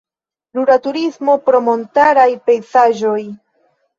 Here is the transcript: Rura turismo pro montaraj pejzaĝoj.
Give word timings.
Rura 0.57 0.77
turismo 0.85 1.35
pro 1.49 1.59
montaraj 1.67 2.27
pejzaĝoj. 2.47 3.21